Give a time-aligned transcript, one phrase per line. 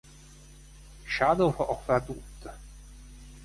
[1.05, 2.53] Shadow of a Doubt